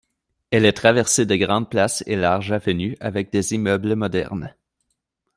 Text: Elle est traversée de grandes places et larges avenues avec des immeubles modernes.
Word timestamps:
Elle 0.49 0.65
est 0.65 0.73
traversée 0.73 1.27
de 1.27 1.35
grandes 1.35 1.69
places 1.69 2.03
et 2.07 2.15
larges 2.15 2.51
avenues 2.51 2.97
avec 2.99 3.31
des 3.31 3.53
immeubles 3.53 3.93
modernes. 3.95 4.55